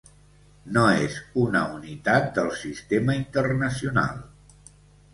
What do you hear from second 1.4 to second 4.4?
una unitat del Sistema Internacional.